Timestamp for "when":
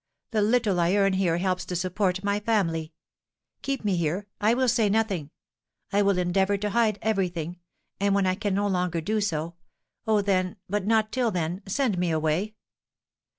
8.15-8.25